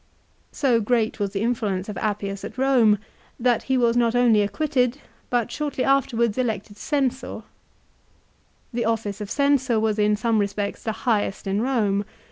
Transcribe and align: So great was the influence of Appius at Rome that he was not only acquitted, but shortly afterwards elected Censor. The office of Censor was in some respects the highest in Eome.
So 0.51 0.81
great 0.81 1.19
was 1.19 1.29
the 1.29 1.43
influence 1.43 1.87
of 1.87 1.95
Appius 1.99 2.43
at 2.43 2.57
Rome 2.57 2.97
that 3.39 3.61
he 3.69 3.77
was 3.77 3.95
not 3.95 4.15
only 4.15 4.41
acquitted, 4.41 4.97
but 5.29 5.51
shortly 5.51 5.83
afterwards 5.83 6.39
elected 6.39 6.75
Censor. 6.77 7.43
The 8.73 8.85
office 8.85 9.21
of 9.21 9.29
Censor 9.29 9.79
was 9.79 9.99
in 9.99 10.15
some 10.15 10.39
respects 10.39 10.81
the 10.81 10.91
highest 11.05 11.45
in 11.45 11.59
Eome. 11.61 12.03